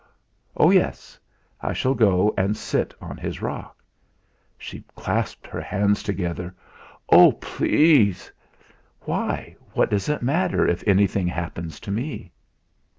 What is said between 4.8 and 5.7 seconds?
clasped her